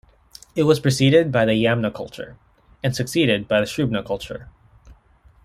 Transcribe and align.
It 0.55 0.63
was 0.63 0.79
preceded 0.79 1.31
by 1.31 1.45
the 1.45 1.51
Yamna 1.51 1.93
culture, 1.93 2.35
and 2.83 2.95
succeeded 2.95 3.47
by 3.47 3.59
the 3.59 3.67
Srubna 3.67 4.03
culture. 4.03 4.49